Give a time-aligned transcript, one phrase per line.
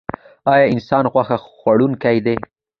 [0.53, 2.35] ایا انسان غوښه خوړونکی دی؟